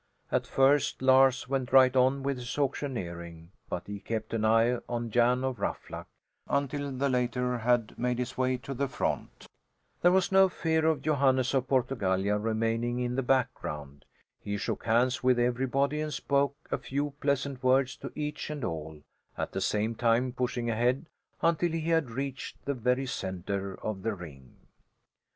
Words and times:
At 0.31 0.47
first 0.47 1.03
Lars 1.03 1.47
went 1.47 1.71
right 1.71 1.95
on 1.95 2.23
with 2.23 2.37
his 2.37 2.57
auctioneering, 2.57 3.51
but 3.69 3.85
he 3.85 3.99
kept 3.99 4.33
an 4.33 4.43
eye 4.43 4.79
on 4.89 5.11
Jan 5.11 5.43
of 5.43 5.59
Ruffluck 5.59 6.07
until 6.49 6.91
the 6.91 7.07
later 7.07 7.59
had 7.59 7.99
made 7.99 8.17
his 8.17 8.35
way 8.35 8.57
to 8.57 8.73
the 8.73 8.87
front. 8.87 9.45
There 10.01 10.11
was 10.11 10.31
no 10.31 10.49
fear 10.49 10.87
of 10.87 11.03
Johannes 11.03 11.53
of 11.53 11.67
Portugallia 11.67 12.39
remaining 12.39 12.97
in 12.97 13.13
the 13.15 13.21
background! 13.21 14.05
He 14.39 14.57
shook 14.57 14.85
hands 14.85 15.21
with 15.21 15.37
everybody 15.37 16.01
and 16.01 16.11
spoke 16.11 16.55
a 16.71 16.79
few 16.79 17.11
pleasant 17.21 17.61
words 17.61 17.95
to 17.97 18.11
each 18.15 18.49
and 18.49 18.63
all, 18.63 19.03
at 19.37 19.51
the 19.51 19.61
same 19.61 19.93
time 19.93 20.33
pushing 20.33 20.67
ahead 20.67 21.09
until 21.43 21.71
he 21.73 21.89
had 21.91 22.09
reached 22.09 22.65
the 22.65 22.73
very 22.73 23.05
centre 23.05 23.75
of 23.85 24.01
the 24.01 24.15
ring. 24.15 24.55